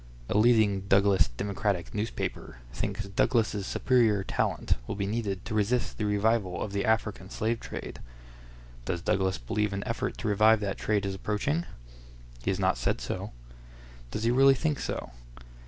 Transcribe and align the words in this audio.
A 0.29 0.35
leading 0.35 0.81
Douglas 0.87 1.27
Democratic 1.27 1.93
newspaper 1.93 2.57
thinks 2.73 3.03
Douglas's 3.07 3.67
superior 3.67 4.23
talent 4.23 4.73
will 4.87 4.95
be 4.95 5.05
needed 5.05 5.45
to 5.45 5.53
resist 5.53 5.99
the 5.99 6.07
revival 6.07 6.59
of 6.59 6.71
the 6.73 6.85
African 6.85 7.29
slave 7.29 7.59
trade. 7.59 7.99
Does 8.85 9.03
Douglas 9.03 9.37
believe 9.37 9.73
an 9.73 9.83
effort 9.85 10.17
to 10.17 10.27
revive 10.27 10.59
that 10.61 10.79
trade 10.79 11.05
is 11.05 11.13
approaching? 11.13 11.65
He 12.43 12.49
has 12.49 12.57
not 12.59 12.79
said 12.79 12.99
so. 12.99 13.31
Does 14.09 14.23
he 14.23 14.31
really 14.31 14.55
think 14.55 14.79
so? 14.79 15.11